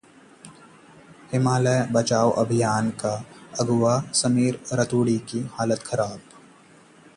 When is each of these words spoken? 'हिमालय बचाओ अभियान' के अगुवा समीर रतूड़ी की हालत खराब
'हिमालय 1.31 1.77
बचाओ 1.91 2.31
अभियान' 2.43 2.89
के 3.05 3.13
अगुवा 3.59 3.93
समीर 4.23 4.59
रतूड़ी 4.73 5.17
की 5.29 5.47
हालत 5.53 5.83
खराब 5.83 6.19